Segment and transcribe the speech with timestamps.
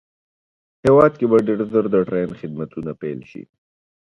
[0.85, 3.43] هېواد کې به ډېر زر د ټرېن خدمتونه پېل شي